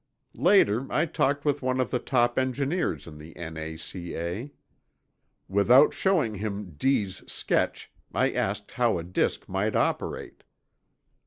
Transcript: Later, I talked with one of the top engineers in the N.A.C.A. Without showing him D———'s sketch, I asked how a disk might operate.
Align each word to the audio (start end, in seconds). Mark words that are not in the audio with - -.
Later, 0.33 0.91
I 0.91 1.05
talked 1.05 1.45
with 1.45 1.61
one 1.61 1.79
of 1.79 1.91
the 1.91 1.99
top 1.99 2.39
engineers 2.39 3.05
in 3.05 3.19
the 3.19 3.37
N.A.C.A. 3.37 4.51
Without 5.47 5.93
showing 5.93 6.33
him 6.33 6.71
D———'s 6.75 7.21
sketch, 7.31 7.91
I 8.11 8.31
asked 8.31 8.71
how 8.71 8.97
a 8.97 9.03
disk 9.03 9.47
might 9.47 9.75
operate. 9.75 10.41